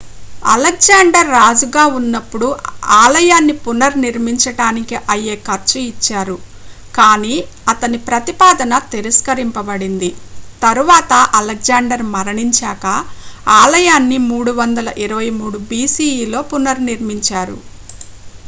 Alexander 0.43 1.27
రాజుగా 1.33 1.83
ఉన్నప్పుడు 1.97 2.47
ఆలయాన్ని 2.99 3.55
పునర్నిర్మించడానికి 3.61 4.95
అయ్యే 5.13 5.35
ఖర్చు 5.45 5.77
ఇచ్చారు 5.89 6.37
కానీ 6.93 7.35
అతని 7.67 7.99
ప్రతిపాదన 8.07 8.79
తిరస్కరించబడింది 8.91 10.09
తరువాత 10.61 11.11
అలెగ్జాండర్ 11.39 12.05
మరణించాకా 12.15 12.95
ఆలయాన్ని 13.59 14.19
323 14.25 15.37
బిసిఇలో 15.71 16.41
పునర్నిర్మించారు 16.51 17.57